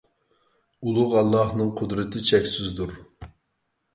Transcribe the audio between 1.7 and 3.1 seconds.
قۇدرىتى چەكسىزدۇر!